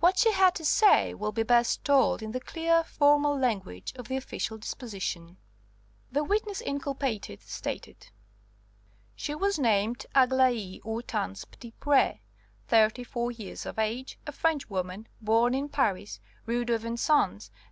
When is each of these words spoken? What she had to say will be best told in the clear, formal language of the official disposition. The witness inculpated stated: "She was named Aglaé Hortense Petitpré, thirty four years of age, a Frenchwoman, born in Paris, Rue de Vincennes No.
What 0.00 0.18
she 0.18 0.32
had 0.32 0.54
to 0.56 0.66
say 0.66 1.14
will 1.14 1.32
be 1.32 1.44
best 1.44 1.82
told 1.82 2.20
in 2.20 2.32
the 2.32 2.40
clear, 2.42 2.84
formal 2.84 3.38
language 3.38 3.94
of 3.96 4.06
the 4.06 4.18
official 4.18 4.58
disposition. 4.58 5.38
The 6.10 6.22
witness 6.22 6.60
inculpated 6.60 7.40
stated: 7.40 8.08
"She 9.16 9.34
was 9.34 9.58
named 9.58 10.04
Aglaé 10.14 10.82
Hortense 10.82 11.46
Petitpré, 11.46 12.18
thirty 12.68 13.02
four 13.02 13.32
years 13.32 13.64
of 13.64 13.78
age, 13.78 14.18
a 14.26 14.32
Frenchwoman, 14.32 15.06
born 15.22 15.54
in 15.54 15.70
Paris, 15.70 16.20
Rue 16.44 16.66
de 16.66 16.76
Vincennes 16.76 17.50
No. 17.50 17.70